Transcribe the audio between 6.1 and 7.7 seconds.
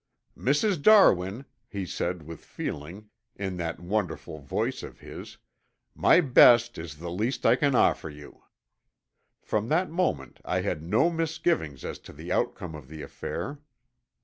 best is the least I